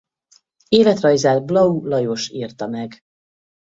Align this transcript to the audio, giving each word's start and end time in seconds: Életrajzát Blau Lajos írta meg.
Életrajzát 0.67 1.45
Blau 1.45 1.85
Lajos 1.87 2.29
írta 2.29 2.67
meg. 2.67 2.99